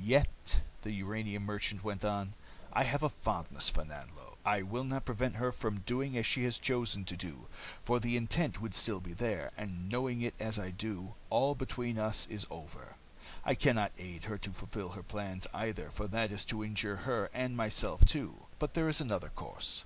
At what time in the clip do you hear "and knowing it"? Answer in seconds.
9.58-10.32